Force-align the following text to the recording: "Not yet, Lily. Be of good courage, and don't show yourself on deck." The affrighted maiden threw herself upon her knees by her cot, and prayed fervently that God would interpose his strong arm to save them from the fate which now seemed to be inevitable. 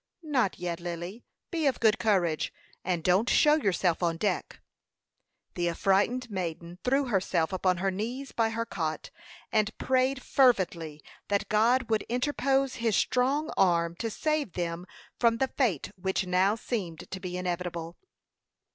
"Not 0.23 0.57
yet, 0.57 0.79
Lily. 0.79 1.23
Be 1.51 1.67
of 1.67 1.79
good 1.79 1.99
courage, 1.99 2.51
and 2.83 3.03
don't 3.03 3.29
show 3.29 3.53
yourself 3.53 4.01
on 4.01 4.17
deck." 4.17 4.59
The 5.53 5.69
affrighted 5.69 6.31
maiden 6.31 6.79
threw 6.83 7.05
herself 7.05 7.53
upon 7.53 7.77
her 7.77 7.91
knees 7.91 8.31
by 8.31 8.49
her 8.49 8.65
cot, 8.65 9.11
and 9.51 9.77
prayed 9.77 10.23
fervently 10.23 11.03
that 11.27 11.49
God 11.49 11.91
would 11.91 12.01
interpose 12.09 12.77
his 12.77 12.95
strong 12.95 13.51
arm 13.55 13.95
to 13.97 14.09
save 14.09 14.53
them 14.53 14.87
from 15.19 15.37
the 15.37 15.49
fate 15.49 15.91
which 15.95 16.25
now 16.25 16.55
seemed 16.55 17.07
to 17.11 17.19
be 17.19 17.37
inevitable. 17.37 17.95